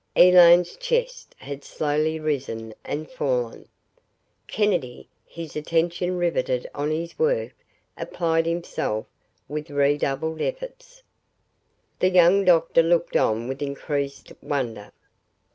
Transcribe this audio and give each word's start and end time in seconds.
Elaine's 0.15 0.77
chest 0.77 1.35
had 1.37 1.63
slowly 1.63 2.19
risen 2.19 2.73
and 2.83 3.07
fallen. 3.07 3.67
Kennedy, 4.47 5.07
his 5.27 5.55
attention 5.55 6.17
riveted 6.17 6.67
on 6.73 6.89
his 6.89 7.19
work, 7.19 7.53
applied 7.95 8.47
himself 8.47 9.05
with 9.47 9.69
redoubled 9.69 10.41
efforts. 10.41 11.03
The 11.99 12.09
young 12.09 12.43
doctor 12.45 12.81
looked 12.81 13.15
on 13.15 13.47
with 13.47 13.61
increased 13.61 14.33
wonder. 14.41 14.91